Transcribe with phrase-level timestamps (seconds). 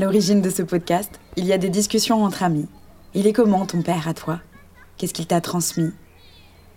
[0.00, 2.66] À l'origine de ce podcast, il y a des discussions entre amis.
[3.12, 4.40] Il est comment ton père à toi?
[4.96, 5.92] Qu'est-ce qu'il t'a transmis?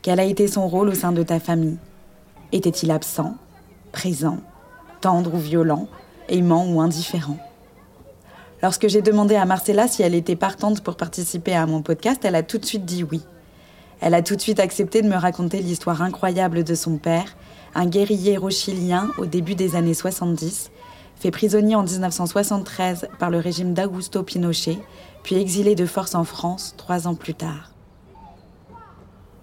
[0.01, 1.77] Quel a été son rôle au sein de ta famille?
[2.51, 3.37] Était-il absent,
[3.93, 4.39] présent,
[4.99, 5.87] tendre ou violent,
[6.27, 7.37] aimant ou indifférent?
[8.61, 12.35] Lorsque j'ai demandé à Marcella si elle était partante pour participer à mon podcast, elle
[12.35, 13.21] a tout de suite dit oui.
[14.01, 17.37] Elle a tout de suite accepté de me raconter l'histoire incroyable de son père,
[17.73, 20.71] un guerrier chilien au début des années 70,
[21.23, 24.77] fait prisonnier en 1973 par le régime d'Augusto Pinochet,
[25.23, 27.71] puis exilé de force en France trois ans plus tard.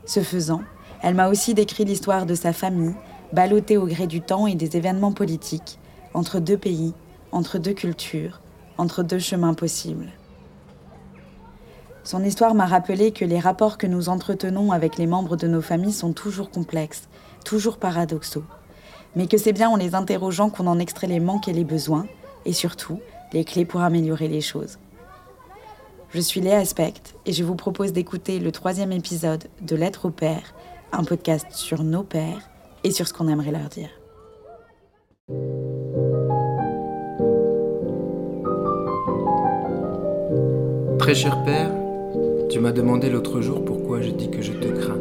[0.04, 0.60] Ce faisant,
[1.02, 2.94] elle m'a aussi décrit l'histoire de sa famille,
[3.32, 5.78] ballottée au gré du temps et des événements politiques,
[6.12, 6.92] entre deux pays,
[7.32, 8.42] entre deux cultures,
[8.76, 10.10] entre deux chemins possibles.
[12.04, 15.62] Son histoire m'a rappelé que les rapports que nous entretenons avec les membres de nos
[15.62, 17.08] familles sont toujours complexes,
[17.42, 18.44] toujours paradoxaux,
[19.16, 22.06] mais que c'est bien en les interrogeant qu'on en extrait les manques et les besoins,
[22.44, 23.00] et surtout
[23.32, 24.78] les clés pour améliorer les choses.
[26.12, 26.94] Je suis Léa Aspect
[27.26, 30.54] et je vous propose d'écouter le troisième épisode de Lettre au Père,
[30.92, 32.50] un podcast sur nos pères
[32.82, 33.90] et sur ce qu'on aimerait leur dire.
[40.98, 41.70] Très cher père,
[42.48, 44.98] tu m'as demandé l'autre jour pourquoi je dis que je te crains.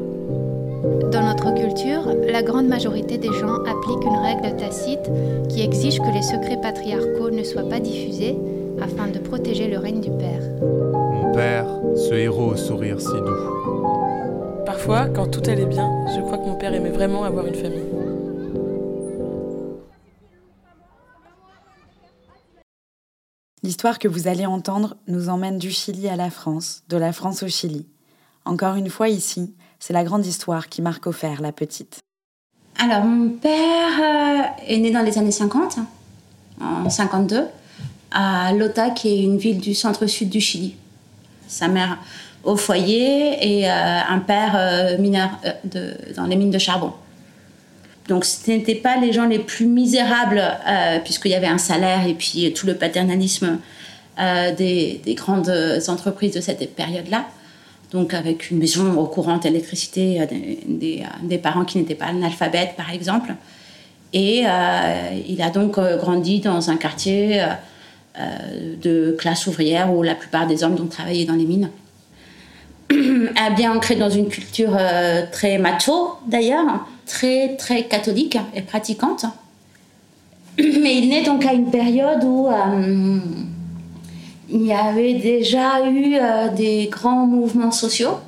[1.12, 5.10] Dans notre culture, la grande majorité des gens appliquent une règle tacite
[5.50, 8.38] qui exige que les secrets patriarcaux ne soient pas diffusés
[8.82, 10.42] afin de protéger le règne du père.
[10.62, 14.64] Mon père, ce héros au sourire si doux.
[14.66, 17.84] Parfois, quand tout allait bien, je crois que mon père aimait vraiment avoir une famille.
[23.64, 27.44] L'histoire que vous allez entendre nous emmène du Chili à la France, de la France
[27.44, 27.88] au Chili.
[28.46, 32.00] Encore une fois ici, c'est la grande histoire qui marque offert la petite.
[32.78, 35.80] Alors, mon père euh, est né dans les années 50,
[36.62, 37.46] en 52,
[38.12, 40.76] à Lota, qui est une ville du centre-sud du Chili.
[41.48, 41.98] Sa mère
[42.46, 45.30] au foyer et euh, un père euh, mineur
[46.16, 46.94] dans les mines de charbon.
[48.08, 50.42] Donc ce n'étaient pas les gens les plus misérables,
[51.04, 53.60] puisqu'il y avait un salaire et puis tout le paternalisme
[54.18, 55.54] des, grandes
[55.90, 57.26] entreprises de cette période-là.
[57.92, 60.22] Donc avec une maison au courant, électricité,
[60.68, 63.34] des, des, parents qui n'étaient pas analphabètes par exemple.
[64.14, 67.44] Et euh, il a donc grandi dans un quartier
[68.84, 71.70] de classe ouvrière où la plupart des hommes ont travaillé dans les mines.
[73.36, 74.78] a bien ancré dans une culture
[75.32, 79.26] très macho d'ailleurs très, très catholique et pratiquante.
[80.58, 83.20] Mais il naît donc à une période où euh,
[84.52, 88.20] il y avait déjà eu euh, des grands mouvements sociaux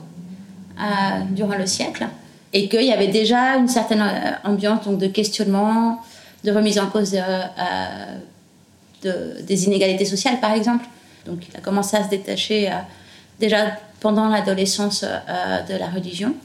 [0.79, 0.83] euh,
[1.31, 2.07] durant le siècle
[2.53, 4.03] et qu'il y avait déjà une certaine
[4.43, 6.01] ambiance donc, de questionnement,
[6.43, 7.11] de remise en cause
[9.03, 10.85] de, des inégalités sociales, par exemple.
[11.25, 12.69] Donc il a commencé à se détacher
[13.39, 16.35] déjà pendant l'adolescence de la religion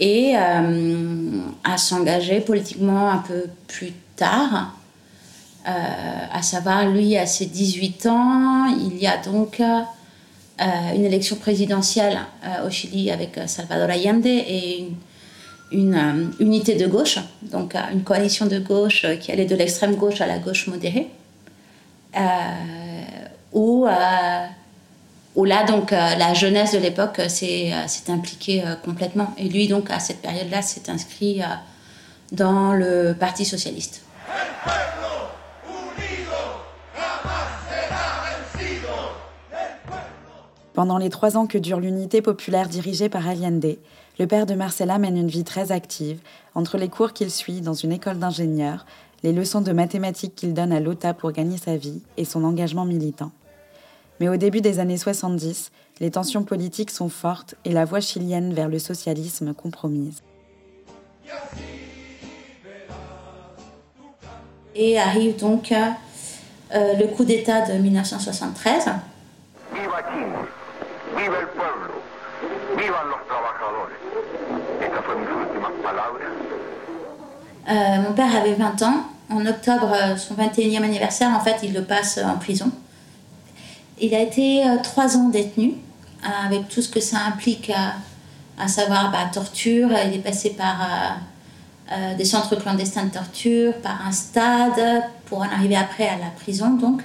[0.00, 4.74] et euh, à s'engager politiquement un peu plus tard.
[5.66, 5.70] Euh,
[6.32, 9.82] à savoir, lui, à ses 18 ans, il y a donc euh,
[10.94, 12.18] une élection présidentielle
[12.64, 14.88] au Chili avec Salvador Allende et
[15.72, 20.26] une, unité de gauche, donc une coalition de gauche qui allait de l'extrême gauche à
[20.26, 21.08] la gauche modérée,
[23.52, 29.34] où là, donc, euh, la jeunesse de l'époque euh, s'est euh, impliquée complètement.
[29.38, 31.42] Et lui, donc, à cette période-là, s'est inscrit
[32.32, 34.02] dans le Parti socialiste.
[40.76, 43.78] Pendant les trois ans que dure l'unité populaire dirigée par Allende,
[44.18, 46.20] le père de Marcella mène une vie très active,
[46.54, 48.84] entre les cours qu'il suit dans une école d'ingénieurs,
[49.22, 52.84] les leçons de mathématiques qu'il donne à l'OTA pour gagner sa vie et son engagement
[52.84, 53.30] militant.
[54.20, 55.70] Mais au début des années 70,
[56.00, 60.22] les tensions politiques sont fortes et la voie chilienne vers le socialisme compromise.
[64.74, 68.90] Et arrive donc euh, le coup d'État de 1973.
[77.68, 79.06] Euh, mon père avait 20 ans.
[79.28, 82.70] En octobre, euh, son 21e anniversaire, en fait, il le passe en prison.
[83.98, 87.72] Il a été euh, trois ans détenu, euh, avec tout ce que ça implique,
[88.58, 89.88] à, savoir bah, torture.
[90.06, 91.18] Il est passé par
[91.92, 96.30] euh, des centres clandestins de torture, par un stade, pour en arriver après à la
[96.38, 97.02] prison, donc,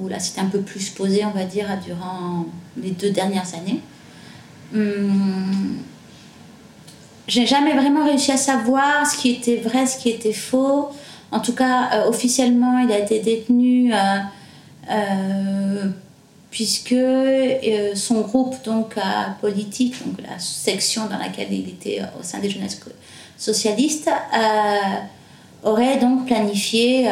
[0.00, 2.46] où là c'était un peu plus posé, on va dire, durant
[2.76, 3.80] les deux dernières années.
[4.74, 5.78] Hum,
[7.28, 10.90] j'ai jamais vraiment réussi à savoir ce qui était vrai, ce qui était faux.
[11.32, 13.92] En tout cas, officiellement, il a été détenu
[16.50, 16.94] puisque
[17.94, 18.94] son groupe donc
[19.40, 22.80] politique, donc la section dans laquelle il était au sein des jeunesses
[23.36, 24.08] socialistes,
[25.64, 27.08] aurait donc planifié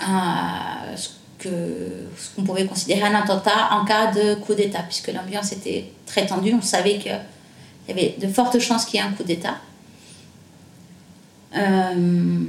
[0.00, 1.10] ce
[1.40, 6.26] ce qu'on pouvait considérer un attentat en cas de coup d'État, puisque l'ambiance était très
[6.26, 6.54] tendue.
[6.54, 7.18] On savait qu'il
[7.88, 9.56] y avait de fortes chances qu'il y ait un coup d'État.
[11.56, 12.40] Euh,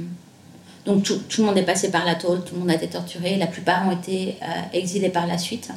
[0.84, 3.36] donc tout, le monde est passé par la tôle, tout le monde a été torturé,
[3.36, 5.70] la plupart ont été euh, exilés par la suite.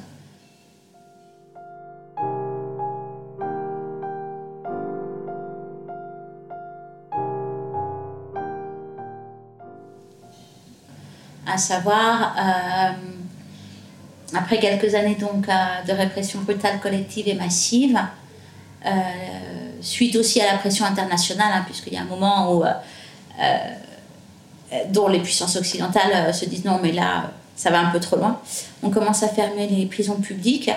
[11.55, 15.47] À savoir, euh, après quelques années donc
[15.87, 17.97] de répression brutale collective et massive,
[18.85, 18.89] euh,
[19.79, 23.55] suite aussi à la pression internationale, hein, puisqu'il y a un moment où, euh,
[24.89, 28.41] dont les puissances occidentales se disent non mais là ça va un peu trop loin,
[28.83, 30.71] on commence à fermer les prisons publiques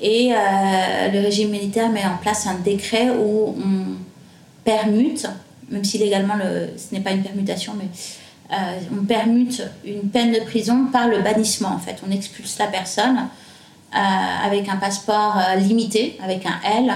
[0.00, 5.28] et le régime militaire met en place un décret où on permute,
[5.68, 7.86] même si légalement le, ce n'est pas une permutation, mais
[8.50, 11.68] euh, on permute une peine de prison par le bannissement.
[11.68, 13.28] En fait, on expulse la personne
[13.94, 16.94] euh, avec un passeport euh, limité, avec un L,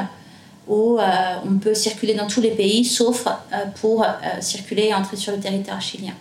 [0.69, 0.99] où
[1.44, 3.26] on peut circuler dans tous les pays, sauf
[3.81, 4.06] pour
[4.40, 6.12] circuler et entrer sur le territoire chilien.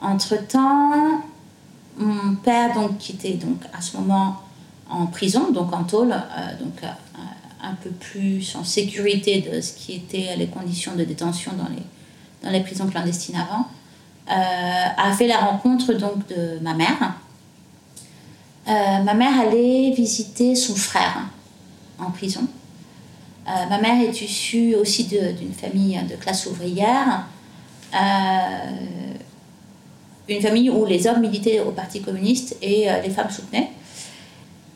[0.00, 1.20] Entre-temps,
[1.98, 4.38] mon père, donc, qui était donc, à ce moment
[4.88, 6.14] en prison, donc en tôle,
[6.58, 6.82] donc
[7.62, 11.82] un peu plus en sécurité de ce qui étaient les conditions de détention dans les,
[12.42, 13.66] dans les prisons clandestines avant,
[14.30, 17.14] euh, a fait la rencontre donc de ma mère.
[18.68, 21.22] Euh, ma mère allait visiter son frère
[21.98, 22.46] en prison.
[23.48, 27.26] Euh, ma mère est issue aussi d'une famille de classe ouvrière,
[30.28, 33.72] une famille où les hommes militaient au Parti communiste et les femmes soutenaient.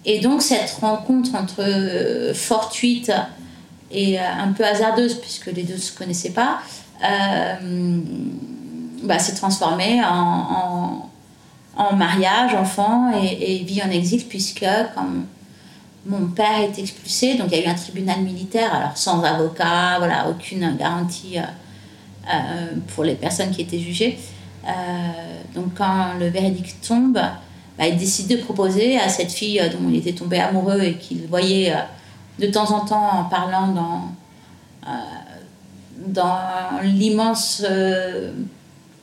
[0.04, 3.12] Et donc cette rencontre entre fortuite
[3.92, 6.58] et un peu hasardeuse, puisque les deux ne se connaissaient pas,
[9.02, 11.08] bah, s'est transformée en,
[11.76, 15.26] en, mariage, enfant et, vie en exil, puisque comme
[16.06, 19.98] mon père est expulsé, donc il y a eu un tribunal militaire, alors sans avocat,
[19.98, 21.42] voilà, aucune garantie euh,
[22.32, 24.18] euh, pour les personnes qui étaient jugées.
[25.54, 27.20] donc quand le verdict tombe,
[27.78, 31.26] bah, il décide de proposer à cette fille dont il était tombé amoureux et qu'il
[31.26, 31.74] voyait
[32.38, 34.02] de temps en temps en parlant dans,
[35.98, 38.32] dans l'immense euh,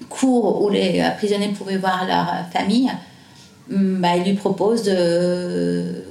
[0.10, 2.92] cour où les euh, prisonniers pouvaient voir leur euh, famille,
[3.70, 6.04] mm, bah, il lui propose de,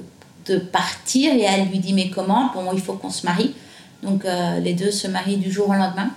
[0.47, 2.51] de partir et elle lui dit mais comment?
[2.55, 3.55] Bon, il faut qu'on se marie.
[4.03, 4.25] Donc
[4.61, 6.11] les deux se marient du jour au lendemain.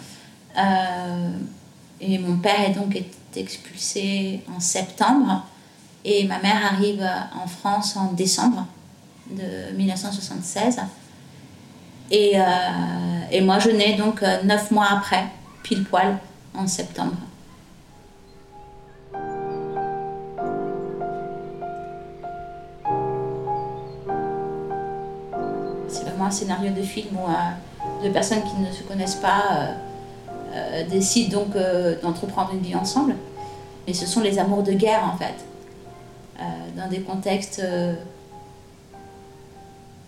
[2.01, 3.00] et mon père est donc
[3.35, 5.45] expulsé en septembre
[6.03, 7.07] et ma mère arrive
[7.39, 8.65] en France en décembre
[9.29, 10.79] de 1976.
[12.12, 12.42] Et, euh,
[13.31, 15.25] et moi, je nais donc euh, neuf mois après,
[15.63, 16.18] pile poil,
[16.54, 17.16] en septembre.
[25.88, 29.69] C'est vraiment un scénario de film où euh, deux personnes qui ne se connaissent pas
[30.90, 31.57] décident donc
[32.02, 33.16] d'entreprendre une vie ensemble.
[33.85, 35.33] Mais ce sont les amours de guerre en fait,
[36.78, 37.62] dans des contextes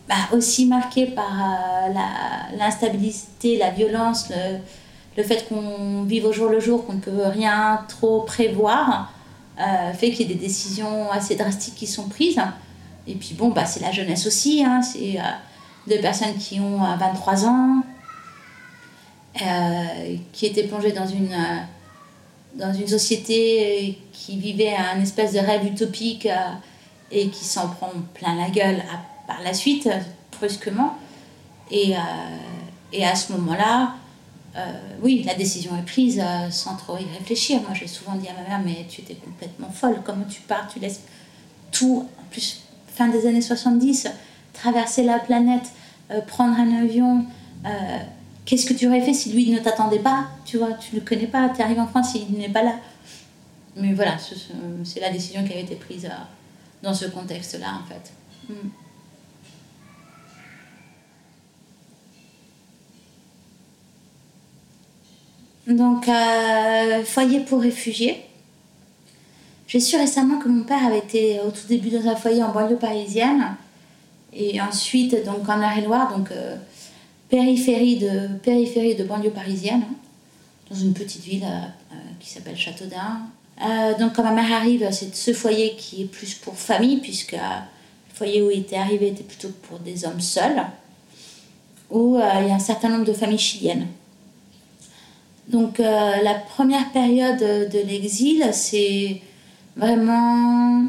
[0.08, 1.94] bah, aussi marqué par euh,
[2.58, 4.32] l'instabilité, la, violence,
[5.18, 9.12] le, fait qu'on vive au jour le jour, qu'on ne peut rien trop prévoir,
[9.60, 12.40] euh, fait qu'il y a des décisions assez drastiques qui sont prises.
[13.06, 15.24] Et puis bon, bah, c'est la jeunesse aussi, hein, c'est euh,
[15.88, 17.84] deux personnes qui ont 23 ans,
[20.32, 21.36] qui étaient plongées dans une,
[22.56, 26.28] dans une société qui vivait un espèce de rêve utopique
[27.12, 28.82] et qui s'en prend plein la gueule
[29.28, 29.90] par la suite,
[30.38, 30.98] brusquement.
[31.70, 32.00] Et, euh,
[32.94, 33.96] et à ce moment-là,
[34.56, 34.60] euh,
[35.04, 37.62] oui, la décision est prise euh, sans trop y réfléchir.
[37.62, 40.02] Moi, j'ai souvent dit à ma mère, mais tu étais complètement folle.
[40.04, 40.68] Comment tu pars?
[40.68, 41.02] Tu laisses
[41.72, 44.08] tout, en plus, fin des années 70,
[44.54, 45.72] traverser la planète,
[46.26, 47.26] prendre un avion.
[48.46, 50.30] Qu'est-ce que tu aurais fait si lui ne t'attendait pas?
[50.46, 52.76] Tu vois, tu ne le connais pas, tu arrives en France, il n'est pas là.
[53.76, 54.16] Mais voilà,
[54.84, 56.10] c'est la décision qui avait été prise
[56.82, 58.12] dans ce contexte-là, en fait.
[58.50, 58.70] Hmm.
[65.68, 68.24] Donc, euh, foyer pour réfugiés.
[69.68, 72.54] J'ai su récemment que mon père avait été au tout début dans un foyer en
[72.54, 73.58] banlieue parisienne
[74.32, 76.56] et ensuite donc en Eure-et-Loire, donc euh,
[77.28, 79.84] périphérie, de, périphérie de banlieue parisienne.
[80.70, 81.46] dans une petite ville
[82.20, 83.20] qui s'appelle Châteaudun.
[84.00, 88.14] donc quand ma mère arrive, c'est ce foyer qui est plus pour famille, puisque le
[88.14, 90.66] foyer où il était arrivé était plutôt pour des hommes seuls,
[91.90, 93.88] où il y a un certain nombre de familles chiliennes.
[95.48, 99.22] Donc la première période de l'exil, c'est
[99.78, 100.88] vraiment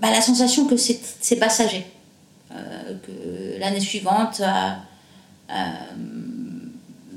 [0.00, 1.86] bah, la sensation que c'est passager.
[2.50, 4.70] Euh, que l'année suivante, euh,
[5.50, 5.54] euh,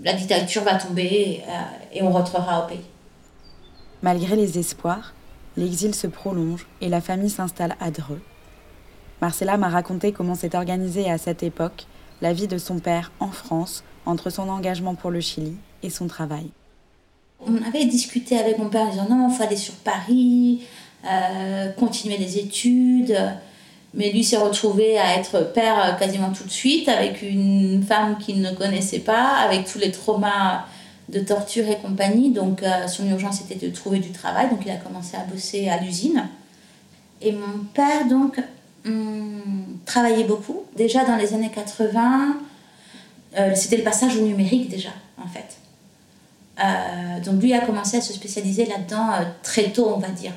[0.03, 1.41] la dictature va tomber
[1.91, 2.85] et on rentrera au pays.
[4.03, 5.13] Malgré les espoirs,
[5.57, 8.21] l'exil se prolonge et la famille s'installe à Dreux.
[9.21, 11.87] Marcella m'a raconté comment s'est organisée à cette époque
[12.21, 16.07] la vie de son père en France entre son engagement pour le Chili et son
[16.07, 16.47] travail.
[17.45, 20.61] On avait discuté avec mon père en disant non, il faut aller sur Paris,
[21.05, 23.17] euh, continuer les études.
[23.93, 28.41] Mais lui s'est retrouvé à être père quasiment tout de suite, avec une femme qu'il
[28.41, 30.65] ne connaissait pas, avec tous les traumas
[31.09, 32.31] de torture et compagnie.
[32.31, 35.69] Donc euh, son urgence était de trouver du travail, donc il a commencé à bosser
[35.69, 36.27] à l'usine.
[37.21, 38.41] Et mon père, donc,
[38.85, 40.63] hum, travaillait beaucoup.
[40.75, 42.54] Déjà dans les années 80, euh,
[43.55, 45.57] c'était le passage au numérique déjà, en fait.
[47.23, 49.09] donc lui a commencé à se spécialiser là-dedans
[49.43, 50.31] très tôt, on va dire.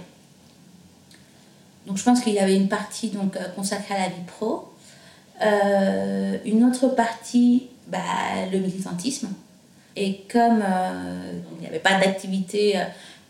[1.89, 4.71] Donc je pense qu'il y avait une partie donc, euh, consacrée à la vie pro,
[5.43, 7.99] euh, une autre partie, bah,
[8.53, 9.31] le militantisme.
[9.97, 12.79] Et comme euh, il n'y avait pas d'activité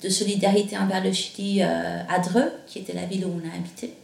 [0.03, 3.95] de solidarité envers le Chili à Dreux, qui était la ville où on a habité,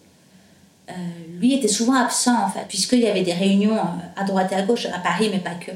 [1.40, 3.78] lui était souvent absent en fait, puisqu'il y avait des réunions
[4.16, 5.72] à droite et à gauche, à Paris, mais pas que.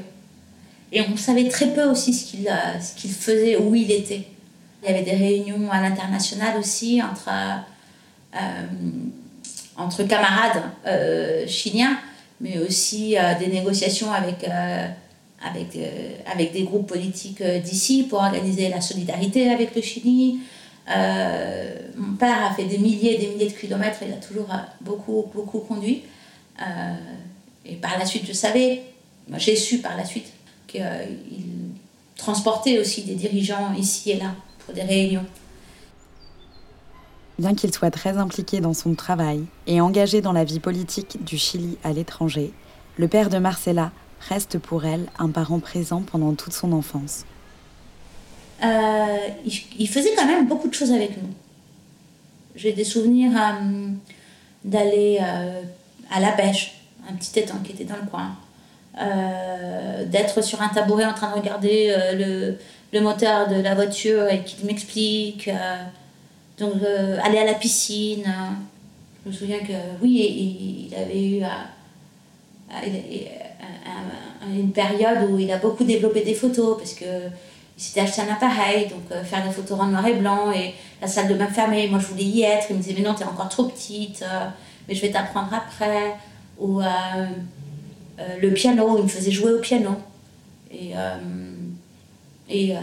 [0.91, 2.51] Et on savait très peu aussi ce qu'il
[2.95, 4.25] qu'il faisait, où il était.
[4.81, 7.29] Il y avait des réunions à l'international aussi entre
[8.35, 8.67] euh,
[9.75, 11.97] entre camarades euh, chiliens,
[12.41, 15.77] mais aussi euh, des négociations avec, avec,
[16.29, 20.39] avec des groupes politiques d'ici pour organiser la solidarité avec le Chili.
[20.89, 24.49] Mon père a fait des milliers et des milliers de kilomètres, il a toujours
[24.81, 26.03] beaucoup, beaucoup conduit.
[27.65, 28.83] et par la suite, je savais,
[29.37, 30.31] j'ai su par la suite
[30.67, 30.81] qu'il
[32.15, 35.25] transportait aussi des dirigeants ici et là pour des réunions.
[37.39, 41.37] Bien qu'il soit très impliqué dans son travail et engagé dans la vie politique du
[41.37, 42.51] Chili à l'étranger,
[42.97, 43.91] le père de Marcella
[44.27, 47.23] reste pour elle un parent présent pendant toute son enfance.
[48.63, 49.17] Euh,
[49.77, 51.29] il, faisait quand même beaucoup de choses avec nous.
[52.55, 53.89] J'ai des souvenirs euh,
[54.65, 55.61] d'aller euh,
[56.11, 58.35] à la pêche, un petit étang qui était dans le coin,
[60.07, 61.95] d'être sur un tabouret en train de regarder
[62.91, 65.49] le, moteur de la voiture et qu'il m'explique
[66.57, 66.73] donc,
[67.23, 68.25] aller à la piscine.
[69.23, 71.43] Je me souviens que, oui, il avait eu
[74.53, 77.05] une période où il a beaucoup développé des photos parce que
[77.79, 80.75] il s'était acheté un appareil, donc euh, faire des photos en noir et blanc et
[81.01, 81.87] la salle de bain fermée.
[81.87, 82.67] Moi, je voulais y être.
[82.69, 84.47] Il me disait, mais non, tu es encore trop petite, euh,
[84.85, 86.15] mais je vais t'apprendre après.
[86.59, 86.81] Ou
[88.41, 89.91] le piano, il me faisait jouer au piano.
[90.69, 90.91] Et,
[92.49, 92.75] et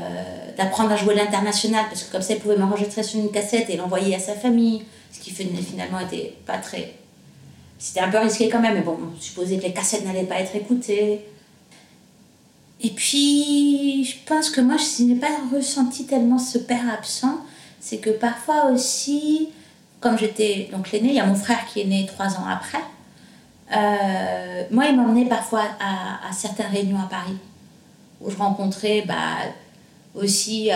[0.57, 3.77] d'apprendre à jouer l'international, parce que comme ça, il pouvait m'enregistrer sur une cassette et
[3.77, 6.95] l'envoyer à sa famille, ce qui finalement était pas très.
[7.79, 10.41] C'était un peu risqué quand même, mais bon, on supposait que les cassettes n'allaient pas
[10.41, 11.21] être écoutées.
[12.81, 17.39] Et puis, je pense que moi, je n'ai pas ressenti tellement ce père absent,
[17.81, 19.49] c'est que parfois aussi,
[20.01, 22.83] comme j'étais donc l'aîné, il y a mon frère qui est né trois ans après.
[23.75, 27.37] Euh, moi, il m'emmenait parfois à, certaines réunions à Paris,
[28.21, 29.39] où je rencontrais bah,
[30.15, 30.75] aussi euh,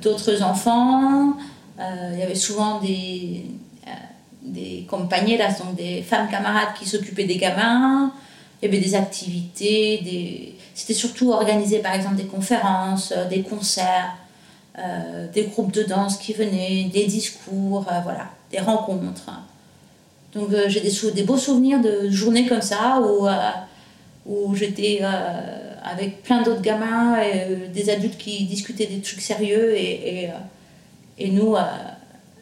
[0.00, 1.36] d'autres enfants.
[1.78, 3.46] Euh, il y avait souvent des,
[4.42, 8.12] des compagnies, là, donc des femmes camarades qui s'occupaient des gamins.
[8.62, 10.55] Il y avait des activités, des...
[10.76, 14.14] c'était surtout organisé par exemple des conférences, des concerts,
[15.32, 19.30] des groupes de danse qui venaient, des discours, voilà, des rencontres.
[20.34, 23.26] Donc j'ai des, des beaux souvenirs de journées comme ça où,
[24.26, 25.00] où j'étais
[25.86, 30.30] avec plein d'autres gamins, et, euh, des adultes qui discutaient des trucs sérieux et, et,
[30.30, 30.34] euh,
[31.18, 31.62] et nous euh,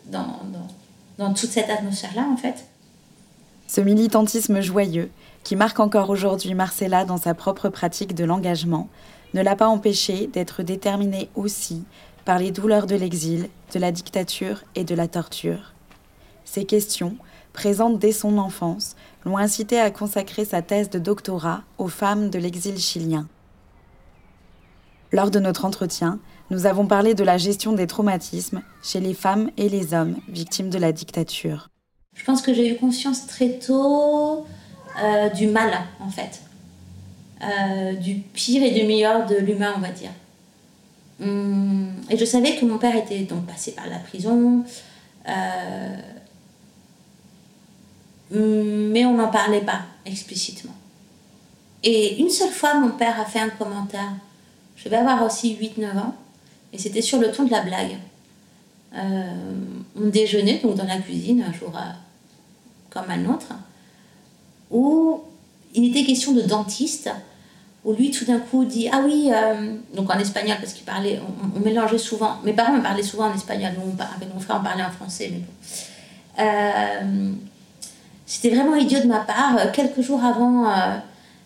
[0.07, 0.67] dans, dans,
[1.19, 2.65] dans toute cette atmosphère-là en fait.
[3.69, 5.11] Ce militantisme joyeux,
[5.45, 8.89] qui marque encore aujourd'hui Marcella dans sa propre pratique de l'engagement,
[9.35, 11.85] ne l'a pas empêché d'être déterminée aussi
[12.25, 15.75] par les douleurs de l'exil, de la dictature et de la torture.
[16.45, 17.17] Ces questions,
[17.53, 22.39] présentes dès son enfance, l'ont incité à consacrer sa thèse de doctorat aux femmes de
[22.39, 23.29] l'exil chilien.
[25.13, 26.19] Lors de notre entretien,
[26.51, 30.71] nous avons parlé de la gestion des traumatismes chez les femmes et les hommes victimes
[30.71, 31.69] de la dictature.
[32.15, 34.47] Je pense que j'ai eu conscience très tôt
[35.03, 36.41] euh, du mal, en fait.
[37.43, 40.11] Euh, du pire et du meilleur de l'humain, on va dire.
[41.21, 44.65] Hum, et je savais que mon père était donc passé par la prison.
[45.29, 45.97] Euh,
[48.31, 50.75] mais on n'en parlait pas explicitement.
[51.83, 54.13] Et une seule fois, mon père a fait un commentaire.
[54.77, 56.15] Je vais avoir aussi 8-9 ans.
[56.73, 57.99] Et c'était sur le ton de la blague.
[58.97, 61.73] On déjeunait donc dans la cuisine un jour
[62.91, 63.49] comme un autre,
[64.71, 65.21] où
[65.75, 67.11] il était question de dentiste,
[67.85, 71.21] où lui tout d'un coup dit Ah oui, euh, donc en espagnol, parce qu'il parlait,
[71.57, 74.65] on, mélangeait souvent, mes parents me parlaient souvent en espagnol, nous, avec mon frère on
[74.65, 77.37] parlait en français, mais bon.
[78.27, 79.71] C'était vraiment idiot de ma part.
[79.73, 80.67] Quelques jours avant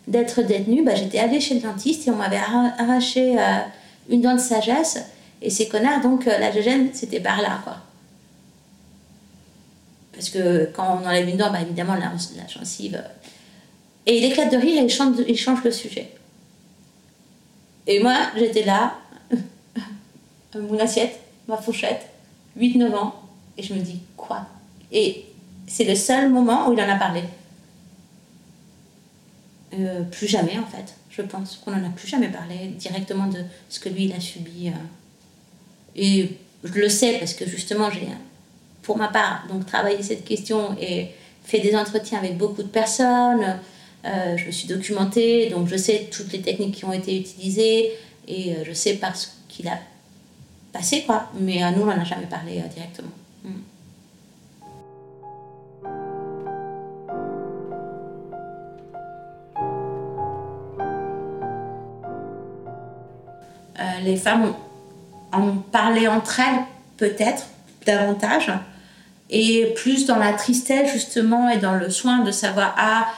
[0.06, 2.38] d'être détenue, bah, j'étais allée chez le dentiste et on m'avait
[2.78, 3.36] arraché
[4.08, 5.04] une dent de sagesse.
[5.42, 7.78] Et ces connards, donc, la gêne, c'était par là, quoi.
[10.18, 13.00] Parce que quand on enlève une dent, bah, évidemment, la, la gencive.
[14.04, 14.84] Et il éclate de rire et
[15.28, 16.10] il change, le sujet.
[17.86, 18.98] Et moi, j'étais là,
[20.56, 22.04] mon assiette, ma fourchette,
[22.58, 23.14] 8-9 ans,
[23.56, 24.44] et je me dis, quoi?
[24.90, 25.24] Et
[25.68, 27.22] c'est le seul moment où il en a parlé.
[29.74, 33.44] Euh, plus jamais, en fait, je pense qu'on n'en a plus jamais parlé directement de
[33.68, 34.70] ce que lui, il a subi.
[34.70, 34.72] Euh.
[35.94, 38.08] Et je le sais parce que justement, j'ai
[38.88, 41.08] pour ma part, donc travailler cette question et
[41.44, 43.58] fait des entretiens avec beaucoup de personnes.
[44.06, 47.92] Euh, je me suis documentée, donc je sais toutes les techniques qui ont été utilisées
[48.26, 49.78] et euh, je sais parce qu'il a
[50.72, 51.30] passé, quoi.
[51.38, 53.10] Mais à nous, on n'en a jamais parlé euh, directement.
[53.44, 53.50] Mm.
[64.04, 64.54] les femmes
[65.32, 66.62] en parlaient entre elles,
[66.96, 67.44] peut-être,
[67.84, 68.52] davantage
[69.30, 73.08] et plus dans la tristesse justement et dans le soin de savoir ah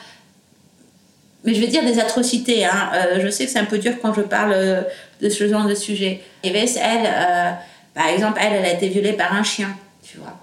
[1.45, 2.91] mais je vais dire des atrocités hein.
[2.95, 4.83] Euh, je sais que c'est un peu dur quand je parle euh,
[5.23, 6.21] de ce genre de sujet.
[6.45, 7.51] Nieves elle euh,
[7.95, 9.69] par exemple elle elle a été violée par un chien
[10.03, 10.37] tu vois.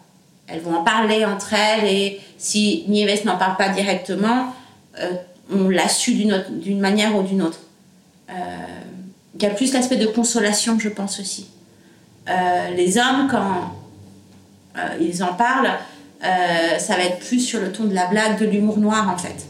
[0.48, 4.54] Elles vont en parler entre elles et si Nieves n'en parle pas directement
[5.52, 7.60] on l'a su d'une manière ou d'une autre.
[8.30, 11.48] Il y a plus l'aspect de consolation je pense aussi.
[12.76, 13.74] Les hommes quand
[15.00, 15.72] ils en parlent,
[16.24, 19.18] euh, ça va être plus sur le ton de la blague, de l'humour noir en
[19.18, 19.46] fait.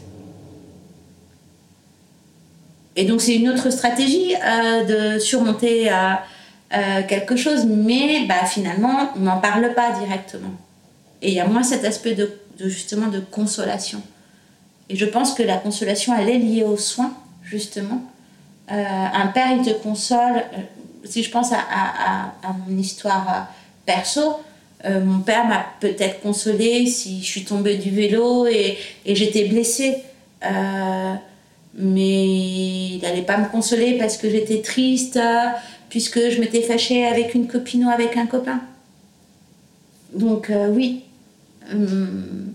[2.96, 5.90] Et donc c'est une autre stratégie euh, de surmonter
[7.08, 10.50] quelque chose, mais bah, finalement on n'en parle pas directement.
[11.22, 14.02] Et il y a moins cet aspect de, justement de consolation.
[14.90, 17.12] Et je pense que la consolation, elle est liée au soin,
[17.42, 18.02] justement.
[18.68, 20.44] un père, il te console.
[21.04, 23.48] si je pense à, à mon histoire
[23.86, 24.38] perso,
[24.84, 29.44] euh, mon père m'a peut-être consolée si je suis tombée du vélo et, et j'étais
[29.44, 29.98] blessée.
[30.44, 31.14] Euh,
[31.74, 35.18] mais il n'allait pas me consoler parce que j'étais triste,
[35.88, 38.60] puisque je m'étais fâchée avec une copine ou avec un copain.
[40.12, 41.02] Donc euh, oui,
[41.72, 42.52] hum,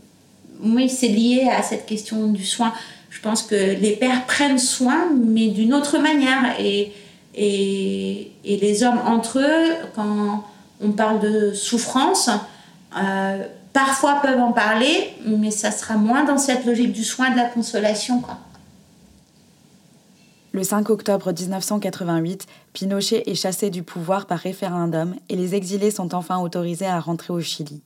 [0.64, 2.74] oui, c'est lié à cette question du soin.
[3.10, 6.56] Je pense que les pères prennent soin, mais d'une autre manière.
[6.60, 6.92] Et,
[7.36, 10.44] et, et les hommes entre eux, quand
[10.84, 12.30] on parle de souffrance.
[12.98, 17.38] Euh, parfois peuvent en parler, mais ça sera moins dans cette logique du soin de
[17.38, 18.22] la consolation.
[20.52, 26.14] Le 5 octobre 1988, Pinochet est chassé du pouvoir par référendum et les exilés sont
[26.14, 27.82] enfin autorisés à rentrer au Chili.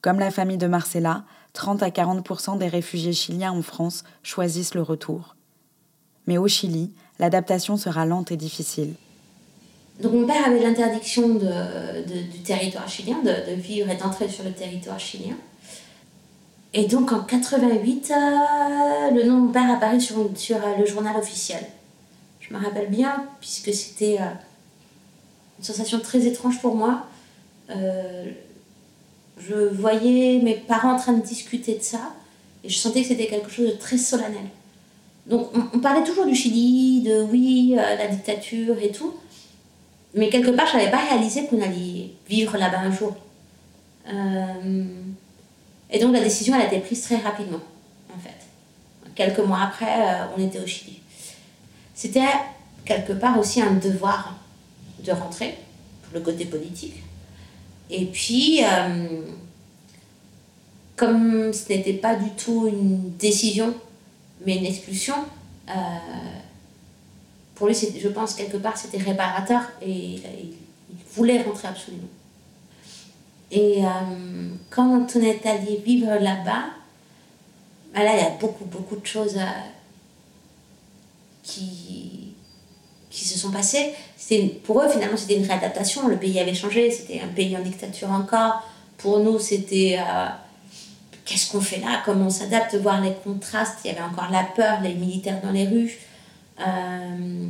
[0.00, 4.82] Comme la famille de Marcella, 30 à 40% des réfugiés chiliens en France choisissent le
[4.82, 5.36] retour.
[6.26, 8.94] Mais au Chili, l'adaptation sera lente et difficile.
[10.00, 14.52] Donc mon père avait l'interdiction de, du territoire chilien, de, vivre et d'entrer sur le
[14.52, 15.36] territoire chilien.
[16.72, 21.16] Et donc en 88, euh, le nom de mon père apparaît sur, euh, le journal
[21.16, 21.64] officiel.
[22.40, 24.26] Je me rappelle bien, puisque c'était euh,
[25.58, 27.06] une sensation très étrange pour moi.
[29.38, 32.12] je voyais mes parents en train de discuter de ça,
[32.64, 34.48] et je sentais que c'était quelque chose de très solennel.
[35.26, 39.14] Donc on, on parlait toujours du Chili, de oui, la dictature et tout,
[40.14, 43.16] mais quelque part, je n'avais pas réalisé qu'on allait vivre là-bas un jour.
[44.08, 44.84] Euh,
[45.90, 47.60] et donc la décision, elle a été prise très rapidement,
[48.14, 49.10] en fait.
[49.14, 51.00] Quelques mois après, euh, on était au Chili.
[51.94, 52.28] C'était
[52.84, 54.36] quelque part aussi un devoir
[55.04, 55.58] de rentrer,
[56.02, 57.02] pour le côté politique.
[57.90, 59.20] Et puis, euh,
[60.96, 63.74] comme ce n'était pas du tout une décision,
[64.46, 65.14] mais une expulsion,
[67.54, 70.54] pour lui, je pense, quelque part, c'était réparateur et il,
[71.14, 72.08] voulait rentrer absolument.
[73.52, 73.88] Et euh,
[74.70, 76.64] quand on est allé vivre là-bas,
[77.94, 79.46] bah là, il y a beaucoup, beaucoup de choses euh,
[81.44, 82.34] qui,
[83.10, 83.94] qui se sont passées.
[84.64, 86.08] Pour eux, finalement, c'était une réadaptation.
[86.08, 88.68] Le pays avait changé, c'était un pays en dictature encore.
[88.98, 90.26] Pour nous, c'était euh,
[91.24, 92.02] qu'est-ce qu'on fait là?
[92.04, 92.74] Comment on s'adapte?
[92.74, 93.78] Voir les contrastes.
[93.84, 95.96] Il y avait encore la peur, les militaires dans les rues.
[96.60, 97.46] Euh,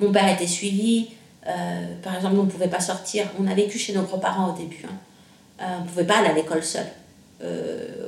[0.00, 1.08] mon père était suivi.
[1.46, 3.26] Euh, par exemple, on ne pouvait pas sortir.
[3.40, 4.82] On a vécu chez nos grands-parents au début.
[4.84, 4.94] Hein.
[5.60, 6.86] Euh, on ne pouvait pas aller à l'école seul.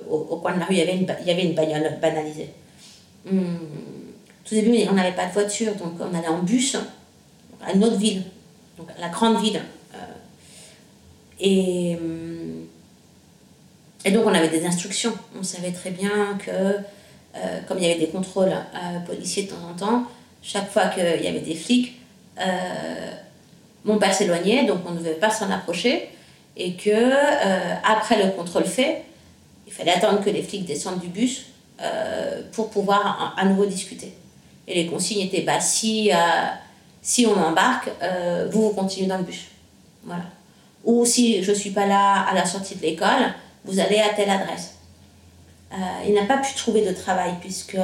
[0.08, 2.50] Au, coin de la rue, il y avait une, bagnole banalisée.
[3.30, 3.58] Hum,
[4.44, 6.76] tout début, on n'avait pas de voiture, donc on allait en bus
[7.64, 8.24] à une autre ville,
[8.76, 9.60] donc la grande ville.
[11.40, 12.66] hum,
[14.04, 15.12] et donc on avait des instructions.
[15.38, 16.76] On savait très bien que,
[17.68, 18.52] comme il y avait des contrôles
[19.06, 20.04] policiers de temps en temps,
[20.42, 22.00] chaque fois qu'il y avait des flics,
[22.38, 23.12] euh,
[23.84, 26.08] mon père s'éloignait, donc on ne devait pas s'en approcher,
[26.56, 29.04] et que euh, après le contrôle fait,
[29.66, 31.46] il fallait attendre que les flics descendent du bus
[31.80, 34.12] euh, pour pouvoir à, nouveau discuter.
[34.66, 36.10] Et les consignes étaient bah, si,
[37.02, 37.90] si on embarque,
[38.50, 39.46] vous, vous continuez dans le bus.
[40.04, 40.24] Voilà.
[40.84, 44.10] Ou si je ne suis pas là à la sortie de l'école, vous allez à
[44.10, 44.79] telle adresse.
[46.06, 47.76] Il n'a pas pu trouver de travail puisque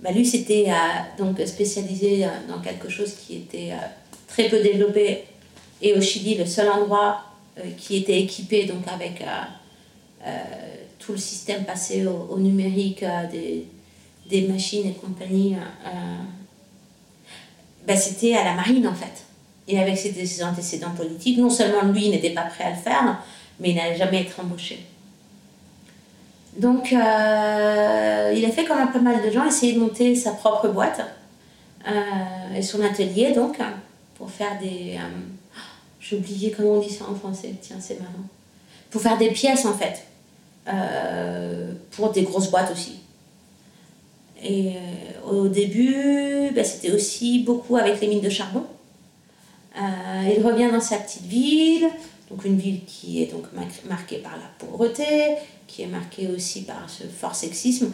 [0.00, 0.74] bah, lui, c'était euh,
[1.18, 3.86] donc spécialisé euh, dans quelque chose qui était euh,
[4.28, 5.24] très peu développé.
[5.80, 7.22] Et au Chili, le seul endroit
[7.78, 9.22] qui était équipé donc avec
[10.98, 13.66] tout le système passé au, numérique, des,
[14.28, 15.54] des, machines et compagnie,
[17.86, 19.24] bah, c'était à la marine en fait.
[19.68, 23.22] Et avec ses antécédents politiques, non seulement lui n'était pas prêt à le faire,
[23.60, 24.80] mais il n'allait jamais être embauché.
[26.58, 30.68] Donc, euh, il a fait comme pas mal de gens, essayer de monter sa propre
[30.68, 31.00] boîte
[31.86, 33.58] euh, et son atelier, donc,
[34.14, 34.96] pour faire des.
[34.96, 35.08] Euh,
[36.00, 38.12] j'ai oublié comment on dit ça en français, tiens, c'est marrant.
[38.90, 40.06] Pour faire des pièces, en fait,
[41.90, 43.00] pour des grosses boîtes aussi.
[44.42, 44.74] Et
[45.28, 48.64] au début, bah, c'était aussi beaucoup avec les mines de charbon.
[49.76, 51.88] il revient dans sa petite ville,
[52.30, 53.44] donc une ville qui est donc
[53.88, 55.36] marquée par la pauvreté,
[55.66, 57.92] qui est marquée aussi par ce fort sexisme.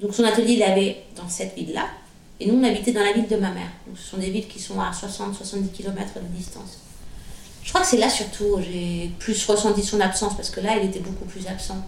[0.00, 1.86] Donc son atelier, il avait dans cette ville-là.
[2.40, 3.70] Et nous, on habitait dans la ville de ma mère.
[3.86, 6.78] Donc ce sont des villes qui sont à 60-70 km de distance.
[7.62, 10.76] Je crois que c'est là surtout où j'ai plus ressenti son absence, parce que là,
[10.76, 11.78] il était beaucoup plus absent.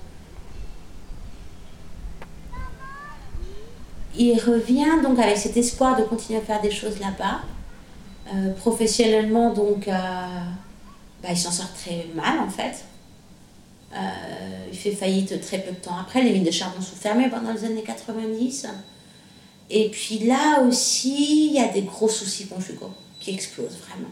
[4.16, 7.40] Il revient donc avec cet espoir de continuer à faire des choses là-bas.
[8.33, 9.92] Euh, professionnellement, donc, euh,
[11.25, 12.85] bah, il s'en sort très mal en fait.
[13.95, 16.23] Euh, il fait faillite très peu de temps après.
[16.23, 18.67] Les mines de charbon sont fermées pendant les années 90.
[19.71, 24.11] Et puis là aussi, il y a des gros soucis conjugaux qui explosent vraiment.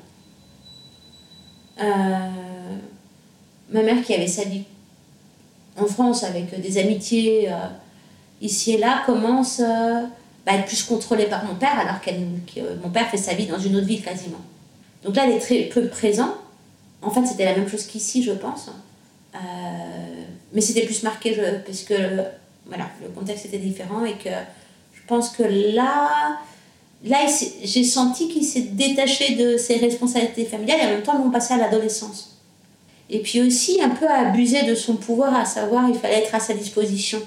[1.83, 2.77] Euh,
[3.71, 4.65] ma mère qui avait sa vie
[5.77, 7.57] en France avec des amitiés euh,
[8.41, 12.11] ici et là commence bah, à être plus contrôlée par mon père alors que
[12.83, 14.41] mon père fait sa vie dans une autre ville quasiment.
[15.05, 16.42] Donc là, elle est très peu présente.
[17.03, 18.71] En fait, c'était la même chose qu'ici, je pense.
[19.35, 19.39] Euh,
[20.53, 21.95] mais c'était plus marqué parce que
[22.67, 24.31] voilà, le contexte était différent et que
[24.93, 26.39] je pense que là,
[27.05, 27.19] là
[27.63, 31.31] j'ai senti qu'il s'est détaché de ses responsabilités familiales et en même temps, ils vont
[31.31, 32.37] passer à l'adolescence.
[33.11, 36.41] Et puis aussi un peu abusé de son pouvoir, à savoir il fallait être à
[36.41, 37.21] sa disposition.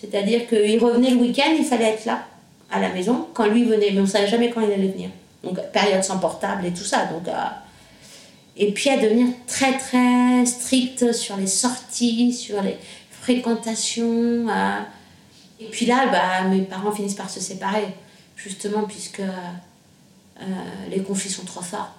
[0.00, 2.24] C'est-à-dire qu'il revenait le week-end, il fallait être là,
[2.70, 5.10] à la maison, quand lui venait, mais on ne savait jamais quand il allait venir.
[5.42, 7.06] Donc période sans portable et tout ça.
[7.06, 7.32] Donc, euh,
[8.56, 12.76] et puis à devenir très très strict sur les sorties, sur les
[13.10, 14.48] fréquentations.
[14.48, 14.80] Euh.
[15.60, 17.86] Et puis là, bah, mes parents finissent par se séparer,
[18.36, 20.44] justement puisque euh,
[20.90, 21.94] les conflits sont trop forts.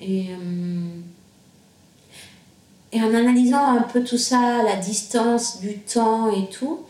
[0.00, 1.00] Et, euh,
[2.90, 6.80] et en analysant un peu tout ça, la distance du temps et tout,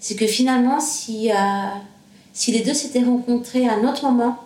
[0.00, 1.30] c'est que finalement, si,
[2.32, 4.38] si les deux s'étaient rencontrés à un autre moment,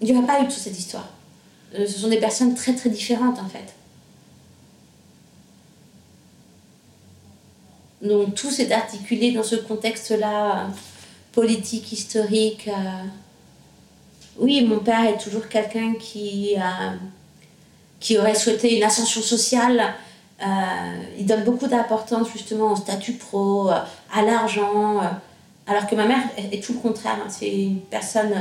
[0.00, 1.08] il n'y aurait pas eu toute cette histoire.
[1.74, 3.74] Euh, ce sont des personnes très très différentes en fait.
[8.00, 10.68] Donc tout s'est articulé dans ce contexte-là, euh,
[11.32, 12.68] politique, historique.
[12.68, 13.02] Euh.
[14.38, 16.54] Oui, mon père est toujours quelqu'un qui,
[17.98, 19.94] qui aurait souhaité une ascension sociale.
[21.18, 25.00] il donne beaucoup d'importance justement au statut pro, à l'argent,
[25.66, 27.18] alors que ma mère est tout le contraire.
[27.20, 27.28] Hein.
[27.28, 28.32] C'est une personne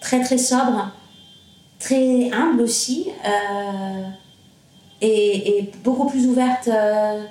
[0.00, 0.90] très très sobre,
[1.78, 4.08] très humble aussi, euh,
[5.00, 7.24] et, beaucoup plus ouverte euh,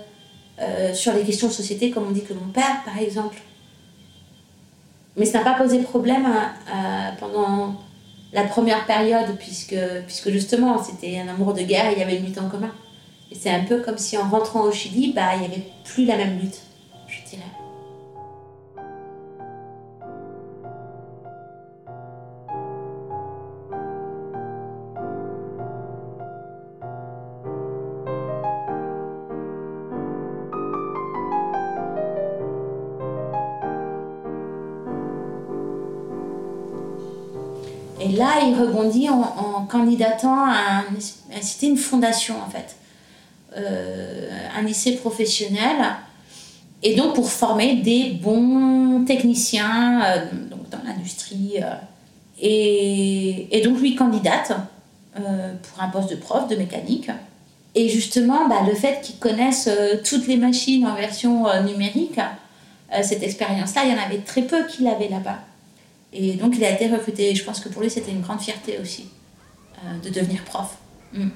[0.60, 3.38] euh, sur les questions de société, comme on dit que mon père, par exemple.
[5.16, 6.28] Mais ça n'a pas posé problème
[7.20, 7.76] pendant
[8.34, 9.76] la première période, puisque,
[10.06, 12.72] puisque justement, c'était un amour de guerre et il y avait une lutte en commun.
[13.32, 16.06] Et c'est un peu comme si en rentrant au Chili, bah, il n'y avait plus
[16.06, 16.62] la même lutte,
[17.08, 17.67] je dirais.
[38.48, 42.76] Il rebondit en, candidatant à, un- une fondation en fait,
[43.56, 45.78] Euh, un lycée professionnel,
[46.84, 51.54] et donc pour former des bons techniciens euh, donc dans l'industrie.
[51.64, 51.74] euh.
[52.40, 54.52] et, donc lui candidate
[55.16, 57.10] pour un poste de prof de mécanique.
[57.74, 59.70] Et justement, bah, le fait qu'ils connaissent
[60.04, 62.20] toutes les machines en version numérique,
[63.02, 65.40] cette expérience-là, il y en avait très peu qui l'avaient là-bas.
[66.14, 67.32] Et donc il a été recruté.
[67.32, 69.10] Et je pense que pour lui, c'était une grande fierté aussi
[69.84, 70.78] euh, de devenir prof.
[71.14, 71.28] Mm.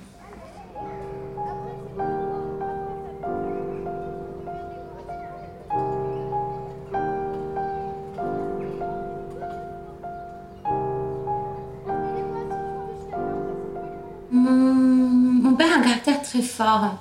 [14.32, 16.96] Mon, père a un caractère très fort.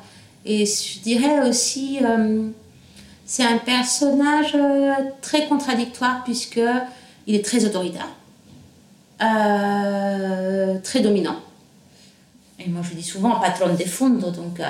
[0.45, 2.49] Et je dirais aussi, euh,
[3.25, 6.61] c'est un personnage euh, très contradictoire puisque
[7.27, 8.09] il est très autoritaire,
[9.23, 11.37] euh, très dominant.
[12.59, 14.65] Et moi, je dis souvent patron de fondo, donc euh,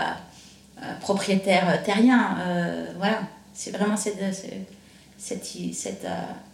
[0.82, 2.36] euh, propriétaire terrien.
[2.98, 3.22] voilà,
[3.54, 4.22] c'est vraiment cette,
[5.18, 6.06] cette, cette,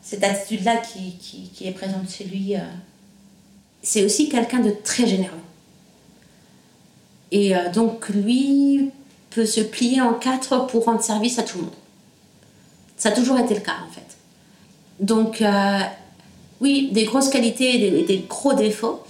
[0.03, 2.55] cette, attitude-là qui, qui, qui est présente chez lui.
[3.83, 5.35] C'est aussi quelqu'un de très généreux.
[7.33, 8.91] Et donc, lui
[9.31, 11.75] peut se plier en quatre pour rendre service à tout le monde.
[12.97, 14.16] Ça a toujours été le cas, en fait.
[15.01, 15.79] Donc, euh,
[16.61, 19.03] oui, des grosses qualités et des, gros défauts.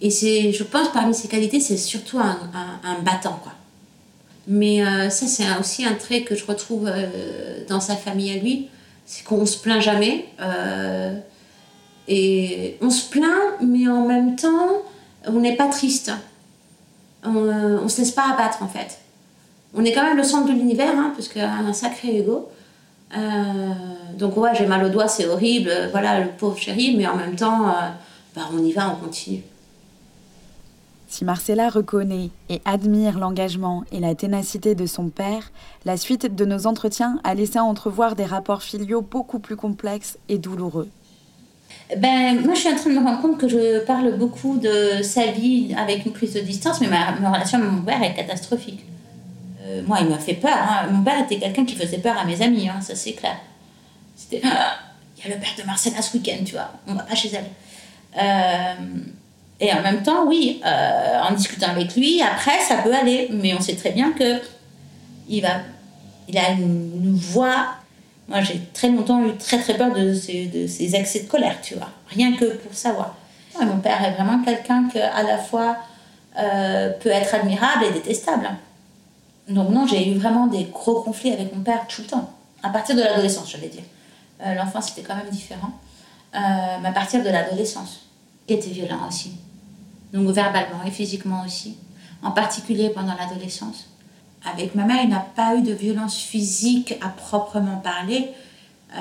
[0.00, 3.52] Et c'est, je pense, parmi ces qualités, c'est surtout un, battant, quoi.
[4.48, 8.42] Mais euh, ça, c'est aussi un trait que je retrouve euh, dans sa famille à
[8.42, 8.68] lui,
[9.06, 10.26] c'est qu'on se plaint jamais.
[12.08, 14.82] et on se plaint, mais en même temps,
[15.26, 16.10] on n'est pas triste.
[17.24, 17.36] On,
[17.84, 18.98] on se laisse pas abattre, en fait.
[19.74, 22.48] On est quand même le centre de l'univers, hein, parce qu'il a un sacré ego.
[23.16, 23.72] Euh,
[24.16, 27.16] donc ouais, j'ai mal au doigt, c'est horrible, euh, voilà, le pauvre chéri, mais en
[27.16, 27.72] même temps, euh,
[28.34, 29.42] bah, on y va, on continue.
[31.08, 35.52] Si Marcella reconnaît et admire l'engagement et la ténacité de son père,
[35.84, 40.38] la suite de nos entretiens a laissé entrevoir des rapports filiaux beaucoup plus complexes et
[40.38, 40.88] douloureux.
[41.98, 45.02] Ben, moi, je suis en train de me rendre compte que je parle beaucoup de
[45.02, 48.14] sa vie avec une prise de distance, mais ma, ma relation avec mon père est
[48.14, 48.82] catastrophique.
[49.64, 50.56] Euh, moi, il m'a fait peur.
[50.56, 50.88] hein.
[50.90, 53.36] Mon père était quelqu'un qui faisait peur à mes amis, hein, ça c'est clair.
[54.16, 54.40] C'était
[55.18, 57.30] il y a le père de Marcella ce week-end, tu vois, on va pas chez
[57.32, 57.46] elle.
[58.18, 58.74] Euh,
[59.60, 63.54] et en même temps, oui, euh, en discutant avec lui, après, ça peut aller, mais
[63.54, 64.40] on sait très bien que
[65.28, 65.60] il va,
[66.28, 67.74] il a une, voix.
[68.28, 71.90] Moi, j'ai très longtemps eu très très peur de ces excès de colère, tu vois,
[72.08, 73.16] rien que pour savoir.
[73.60, 75.76] Mon père est vraiment quelqu'un qui, à la fois,
[76.34, 78.48] peut être admirable et détestable.
[79.48, 82.30] Donc non, j'ai eu vraiment des gros conflits avec mon père tout le temps.
[82.62, 83.82] À partir de l'adolescence, j'allais dire.
[84.44, 85.72] Euh, L'enfance, c'était quand même différent.
[86.34, 86.38] Euh,
[86.80, 88.06] mais à partir de l'adolescence,
[88.46, 89.32] qui était violent aussi.
[90.12, 91.76] Donc verbalement et physiquement aussi.
[92.22, 93.88] En particulier pendant l'adolescence.
[94.44, 98.30] Avec ma mère, il n'a pas eu de violence physique à proprement parler.
[98.94, 98.98] Euh,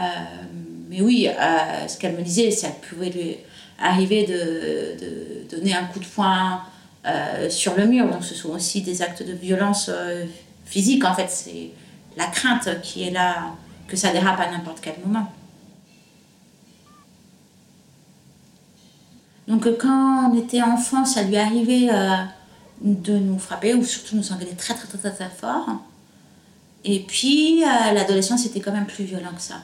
[0.90, 3.38] mais oui, euh, ce qu'elle me disait, ça pouvait lui
[3.80, 6.62] arriver de donner un coup de poing
[7.04, 8.08] euh, sur le mur.
[8.08, 10.26] Donc ce sont aussi des actes de violence euh,
[10.66, 11.04] physique.
[11.04, 11.72] En fait, c'est
[12.16, 13.56] la crainte qui est là,
[13.88, 15.32] que ça dérape à n'importe quel moment.
[19.48, 22.18] Donc quand on était enfant, ça lui arrivait euh,
[22.82, 25.68] de nous frapper ou surtout nous engueuler très très très très, fort.
[26.84, 29.56] Et puis l'adolescence était quand même plus violent que ça.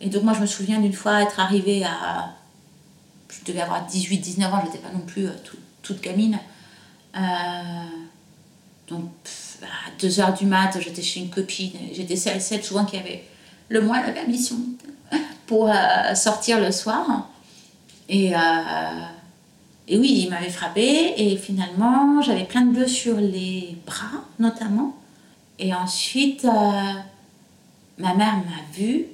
[0.00, 2.34] Et donc moi je me souviens d'une fois être arrivée à...
[3.28, 5.56] Je devais avoir 18-19 ans, j'étais pas non plus tout-
[5.90, 6.38] toute gamine.
[7.16, 7.20] Euh,
[8.88, 9.10] donc
[9.62, 11.72] à 2h du mat, j'étais chez une copine.
[11.92, 13.24] J'étais celle, celle souvent qui avait
[13.68, 14.56] le moins la permission
[15.46, 17.28] pour euh, sortir le soir.
[18.08, 18.38] Et, euh,
[19.88, 24.96] et oui, il m'avait frappé et finalement j'avais plein de bleus sur les bras notamment.
[25.58, 29.06] Et ensuite, ma mère m'a vue.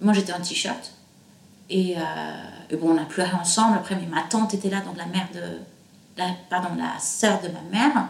[0.00, 0.92] Moi j'étais en t-shirt.
[1.68, 1.96] Et,
[2.70, 3.76] et bon, on a pleuré ensemble.
[3.76, 5.58] Après, mais ma tante était là, donc la mère de.
[6.16, 8.08] La, pardon, la sœur de ma mère.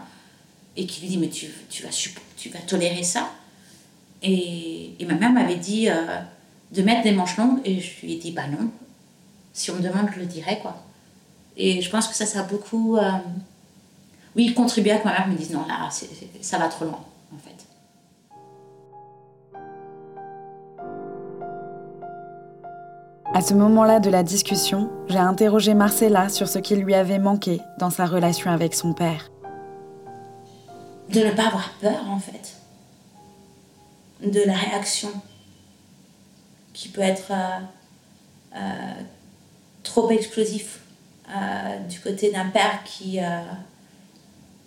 [0.75, 1.89] Et qui lui dit Mais tu, tu, vas,
[2.37, 3.29] tu vas tolérer ça
[4.23, 6.19] et, et ma mère m'avait dit euh,
[6.71, 7.59] de mettre des manches longues.
[7.65, 8.69] Et je lui ai dit Bah non.
[9.53, 10.75] Si on me demande, je le dirai, quoi.
[11.57, 12.97] Et je pense que ça, ça a beaucoup.
[12.97, 13.11] euh,
[14.35, 15.89] oui, contribué à que ma mère me dise Non, là,
[16.41, 17.03] ça va trop loin,
[23.33, 27.61] À ce moment-là de la discussion, j'ai interrogé Marcella sur ce qui lui avait manqué
[27.79, 29.31] dans sa relation avec son père.
[31.09, 32.57] de ne pas avoir peur en fait
[34.21, 35.09] de la réaction
[36.73, 37.59] qui peut être euh,
[38.57, 38.93] euh,
[39.83, 40.81] trop explosif
[41.89, 43.19] du côté d'un père qui,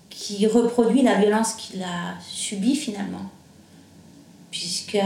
[0.09, 3.31] qui reproduit la violence qu'il a subie finalement.
[4.51, 4.97] Puisque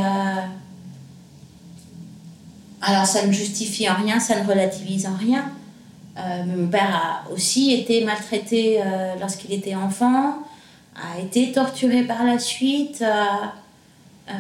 [2.81, 5.51] alors ça ne justifie en rien, ça ne relativise en rien.
[6.17, 10.38] Euh, mon père a aussi été maltraité euh, lorsqu'il était enfant,
[10.97, 13.03] a été torturé par la suite.
[13.03, 14.33] Euh,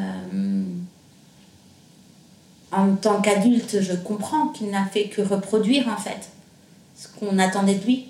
[2.70, 6.30] en tant qu'adulte, je comprends qu'il n'a fait que reproduire en fait
[6.96, 8.08] ce qu'on attendait de lui.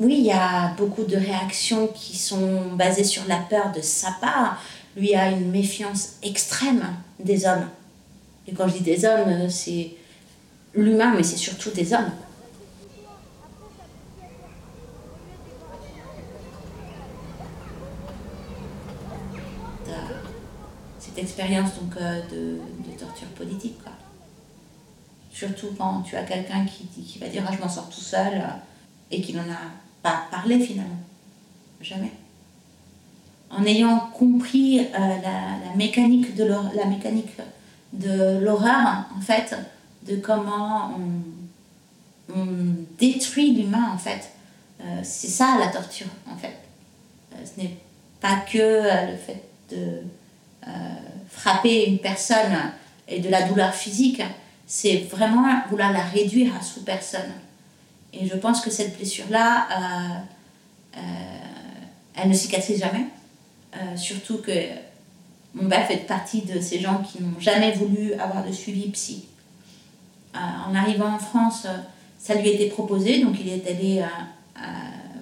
[0.00, 4.10] Oui, il y a beaucoup de réactions qui sont basées sur la peur de sa
[4.20, 4.60] part.
[4.96, 6.84] Lui a une méfiance extrême
[7.20, 7.68] des hommes.
[8.48, 9.92] Et quand je dis des hommes, c'est
[10.74, 12.10] l'humain, mais c'est surtout des hommes.
[20.98, 22.58] Cette expérience donc euh, de,
[22.98, 23.78] torture politique.
[25.32, 28.34] Surtout quand tu as quelqu'un qui, qui va dire ah, je m'en sors tout seul
[28.34, 28.46] euh,
[29.12, 31.00] et qui n'en a pas parler finalement.
[31.80, 32.12] Jamais.
[33.50, 37.36] En ayant compris euh, la, mécanique de la mécanique
[37.92, 39.56] de l'horreur, en fait,
[40.06, 42.34] de comment on,
[42.98, 44.30] détruit l'humain, en fait.
[44.80, 46.56] Euh, c'est ça la torture, en fait.
[47.32, 47.76] Euh, ce n'est
[48.20, 50.02] pas que le fait de
[51.28, 52.72] frapper une personne
[53.08, 54.22] et de la douleur physique,
[54.66, 57.32] c'est vraiment vouloir la réduire à sous-personne.
[58.18, 61.00] Et je pense que cette blessure-là, euh, euh,
[62.16, 63.06] elle ne cicatrise jamais.
[63.76, 64.52] Euh, surtout que
[65.54, 69.24] mon père fait partie de ces gens qui n'ont jamais voulu avoir de suivi psy.
[70.34, 71.66] en arrivant en France,
[72.18, 74.04] ça lui été proposé, donc il est allé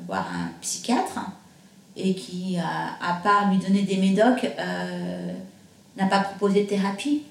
[0.07, 1.21] voir un psychiatre
[1.97, 4.51] et qui, à part lui donner des médocs,
[5.99, 7.25] n'a pas proposé de thérapie.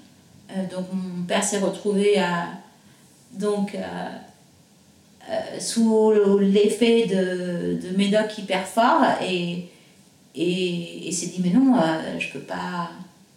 [0.72, 2.50] donc mon père s'est retrouvé à,
[3.34, 3.76] donc,
[5.30, 9.70] euh, sous l'effet de, de médocs hyper forts et,
[10.34, 12.90] et, et s'est dit mais non, euh, je peux pas.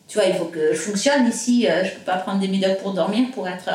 [0.09, 2.79] Tu vois, il faut que je fonctionne ici, euh, je peux pas prendre des médocs
[2.79, 3.71] pour dormir, pour être,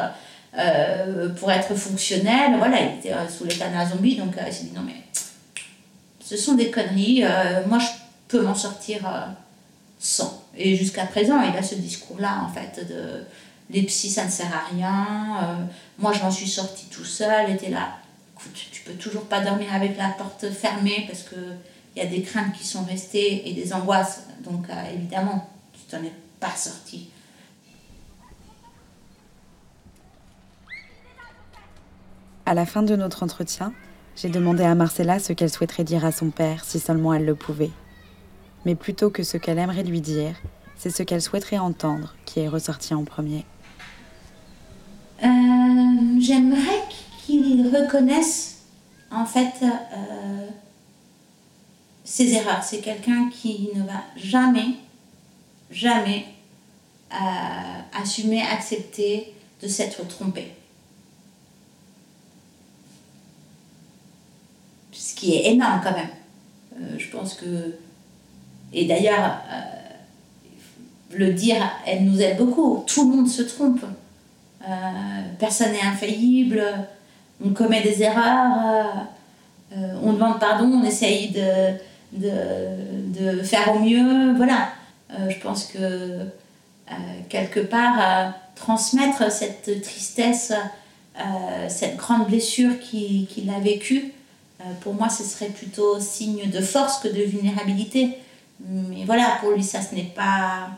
[1.38, 2.56] pour être fonctionnel.
[2.58, 4.96] Voilà, il était sous l'état d'un zombie, donc il s'est dit non mais
[6.20, 7.24] ce sont des conneries,
[7.68, 7.88] moi je
[8.28, 9.00] peux m'en sortir
[10.00, 10.44] sans.
[10.58, 13.24] Et jusqu'à présent, il a ce discours-là en fait de
[13.72, 15.70] les psys ça ne sert à rien,
[16.00, 18.00] moi je m'en suis sortie tout seul, était là
[18.54, 21.36] tu peux toujours pas dormir avec la porte fermée parce que
[21.96, 24.24] il y a des craintes qui sont restées et des angoisses.
[24.44, 27.10] Donc euh, évidemment, tu t'en es pas sorti.
[32.46, 33.74] À la fin de notre entretien,
[34.16, 37.36] j'ai demandé à Marcella ce qu'elle souhaiterait dire à son père si seulement elle le
[37.36, 37.72] pouvait.
[38.66, 40.36] Mais plutôt que ce qu'elle aimerait lui dire,
[40.78, 43.46] c'est ce qu'elle souhaiterait entendre qui est ressorti en premier.
[45.24, 46.84] Euh, j'aimerais
[47.26, 48.62] qu'ils reconnaissent
[49.12, 50.48] en fait euh,
[52.04, 52.64] ses erreurs.
[52.64, 54.76] C'est quelqu'un qui ne va jamais,
[55.72, 56.26] jamais
[57.12, 60.54] euh, assumer, accepter de s'être trompé.
[64.92, 66.98] Ce qui est énorme quand même.
[66.98, 67.76] Je pense que...
[68.72, 69.42] Et d'ailleurs,
[71.12, 72.84] le dire, elle nous aide beaucoup.
[72.88, 73.84] Tout le monde se trompe.
[75.40, 76.64] Personne n'est infaillible
[77.44, 81.74] on commet des erreurs, euh, euh, on demande pardon, on essaye de,
[82.14, 84.36] de, faire au mieux.
[84.36, 84.70] Voilà,
[85.12, 86.26] euh, je pense que
[87.30, 90.52] quelque part, transmettre cette tristesse,
[91.68, 94.12] cette grande blessure qu'il a vécue,
[94.82, 98.18] pour moi, ce serait plutôt signe de force que de vulnérabilité.
[98.68, 100.70] Mais voilà, pour lui, ça, ce n'est pas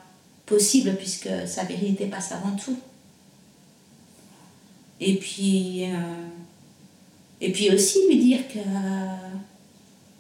[0.45, 2.78] possible puisque sa vérité passe avant tout.
[5.02, 5.84] Et puis,
[7.41, 8.60] et puis aussi lui dire que,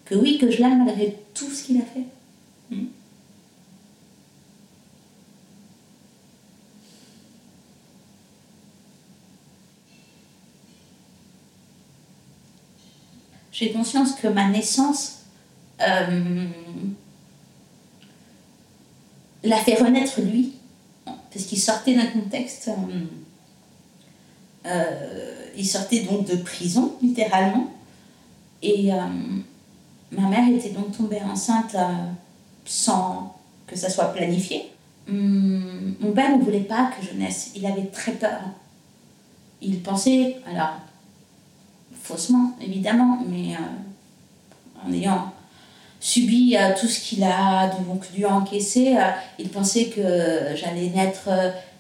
[0.05, 2.05] que oui, que je l'aime malgré tout ce qu'il a fait.
[2.71, 2.87] Hmm.
[13.51, 15.19] J'ai conscience que ma naissance
[15.81, 16.47] euh,
[19.43, 20.53] l'a fait renaître lui,
[21.05, 22.69] parce qu'il sortait d'un contexte.
[22.69, 23.05] Euh, euh,
[24.65, 27.67] il sortait donc de prison, littéralement.
[28.61, 28.97] Et euh,
[30.11, 32.05] ma mère était donc tombée enceinte euh,
[32.65, 33.35] sans
[33.67, 34.69] que ça soit planifié.
[35.09, 37.51] Hum, mon père ne voulait pas que je naisse.
[37.55, 38.41] Il avait très peur.
[39.61, 40.75] Il pensait, alors,
[42.01, 43.55] faussement, évidemment, mais
[44.83, 45.31] en ayant
[45.99, 48.97] subi tout ce qu'il a donc dû encaisser,
[49.37, 51.29] il pensait que j'allais naître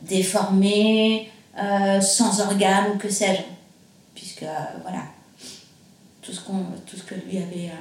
[0.03, 3.43] déformée, sans organes ou que sais-je.
[4.15, 4.45] Puisque,
[4.81, 5.03] voilà,
[6.21, 7.71] tout ce, qu'on, tout ce que lui avait,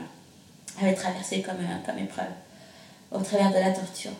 [0.80, 2.26] avait traversé comme, comme épreuve
[3.10, 4.12] au travers de la torture.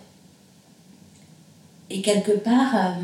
[1.88, 2.94] Et quelque part,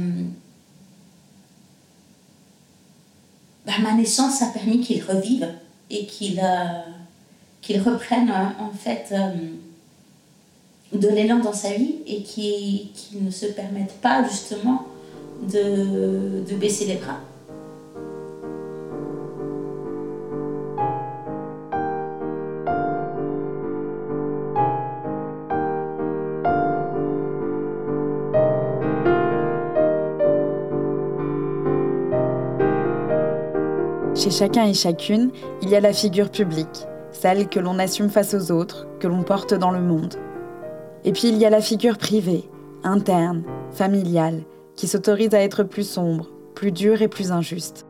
[3.66, 5.48] bah, ma naissance a permis qu'il revive
[5.90, 8.30] et qu'il euh, reprenne
[8.60, 9.34] en fait euh,
[10.92, 12.90] de l'élan dans sa vie et qu'il
[13.24, 14.86] ne se permette pas justement
[15.42, 17.20] de, baisser les bras.
[34.14, 35.30] Chez chacun et chacune,
[35.62, 39.22] il y a la figure publique, celle que l'on assume face aux autres, que l'on
[39.22, 40.14] porte dans le monde.
[41.04, 42.48] Et puis il y a la figure privée,
[42.82, 44.42] interne, familiale,
[44.76, 47.86] qui s'autorise à être plus sombre, plus dure et plus injuste.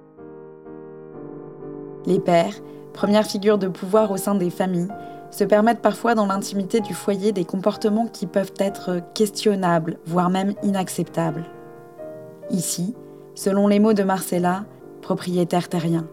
[2.07, 2.55] Les pères,
[2.93, 4.89] première figure de pouvoir au sein des familles,
[5.31, 10.55] se permettent parfois dans l'intimité du foyer des comportements qui peuvent être questionnables, voire même
[10.63, 11.45] inacceptables.
[12.51, 12.95] Ici,
[13.35, 14.65] selon les mots de Marcella,
[15.03, 16.07] propriétaire terrien.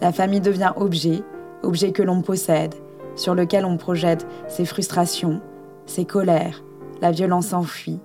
[0.00, 1.22] La famille devient objet,
[1.62, 2.74] objet que l'on possède,
[3.16, 5.40] sur lequel on projette ses frustrations,
[5.86, 6.62] ses colères,
[7.00, 7.98] la violence enfuie,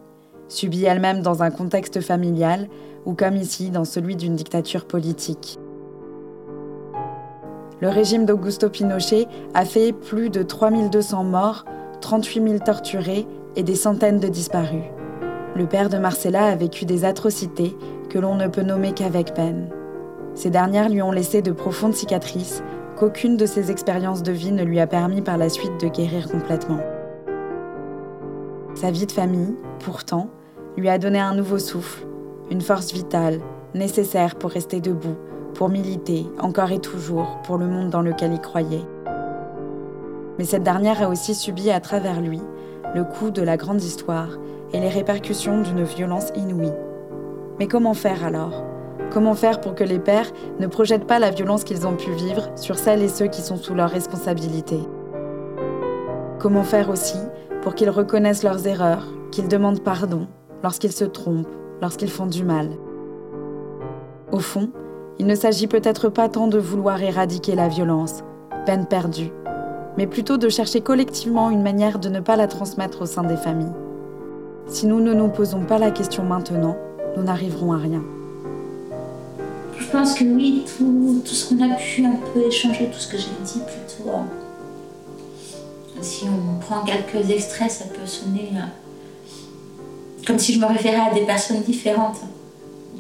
[0.48, 2.68] subie elle-même dans un contexte familial
[3.06, 5.60] ou comme ici dans celui d'une dictature politique.
[7.82, 11.66] Le régime d'Augusto Pinochet a fait plus de 3200 morts,
[12.02, 14.86] 38 000 torturés et des centaines de disparus.
[15.56, 17.76] Le père de Marcella a vécu des atrocités
[18.10, 19.70] que l'on ne peut nommer qu'avec peine.
[20.34, 22.64] Ces dernières lui ont laissé de profondes cicatrices
[22.98, 26.30] qu'aucune de ses expériences de vie ne lui a permis par la suite de guérir
[26.30, 26.80] complètement.
[28.84, 30.28] Sa vie de famille, pourtant,
[30.76, 32.06] lui a donné un nouveau souffle,
[32.52, 33.40] une force vitale,
[33.74, 35.16] nécessaire pour rester debout,
[35.54, 38.84] pour militer, encore et toujours, pour le monde dans lequel il croyait.
[40.38, 42.42] Mais cette dernière a aussi subi à travers lui
[42.94, 44.38] le coup de la grande histoire
[44.74, 46.74] et les répercussions d'une violence inouïe.
[47.60, 48.66] Mais comment faire alors?
[49.14, 52.50] Comment faire pour que les pères ne projettent pas la violence qu'ils ont pu vivre
[52.58, 54.80] sur celles et ceux qui sont sous leur responsabilité?
[56.38, 57.20] Comment faire aussi
[57.64, 60.28] pour qu'ils reconnaissent leurs erreurs, qu'ils demandent pardon
[60.62, 61.48] lorsqu'ils se trompent,
[61.82, 62.70] lorsqu'ils font du mal
[64.34, 64.70] Au fond,
[65.18, 68.24] il ne s'agit peut-être pas tant de vouloir éradiquer la violence,
[68.66, 69.32] peine perdue,
[69.98, 73.38] mais plutôt de chercher collectivement une manière de ne pas la transmettre au sein des
[73.38, 73.74] familles.
[74.68, 76.76] Si nous ne nous posons pas la question maintenant,
[77.16, 78.04] nous n'arriverons à rien.
[79.78, 83.18] Je pense que oui, tout, ce qu'on a pu un peu échanger, tout ce que
[83.18, 84.10] j'ai dit plutôt.
[86.02, 91.14] Si on prend quelques extraits, ça peut sonner euh, comme si je me référais à
[91.14, 92.18] des personnes différentes,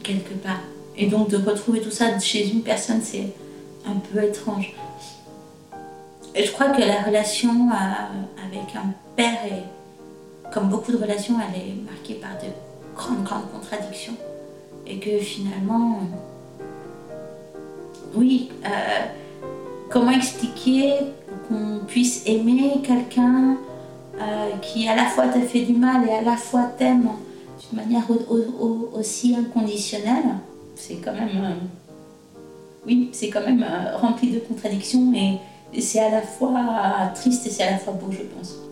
[0.03, 0.61] quelque part.
[0.95, 3.29] Et donc de retrouver tout ça chez une personne, c'est
[3.85, 4.73] un peu étrange.
[6.35, 9.39] Et je crois que la relation euh, avec un père
[10.53, 12.47] comme beaucoup de relations, elle est marquée par de
[12.95, 14.15] grandes, grandes contradictions.
[14.85, 16.01] Et que finalement,
[18.13, 18.69] oui, euh,
[19.89, 20.93] comment expliquer
[21.47, 23.57] qu'on puisse aimer quelqu'un
[24.19, 27.09] euh, qui à la fois t'a fait du mal et à la fois t'aime
[27.59, 28.03] d'une manière
[28.93, 30.37] aussi inconditionnelle
[30.75, 31.55] C'est quand même, euh,
[32.85, 33.65] oui, c'est quand même
[33.95, 38.11] rempli de contradictions et c'est à la fois triste et c'est à la fois beau,
[38.11, 38.62] je pense.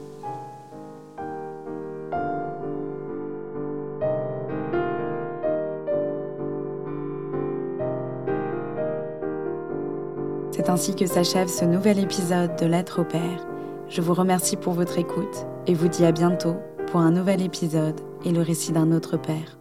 [10.71, 13.45] Ainsi que s'achève ce nouvel épisode de Lettre au Père.
[13.89, 16.55] Je vous remercie pour votre écoute et vous dis à bientôt
[16.87, 19.60] pour un nouvel épisode et le récit d'un autre Père.